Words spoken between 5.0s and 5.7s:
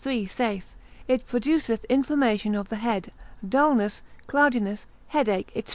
headache, &c.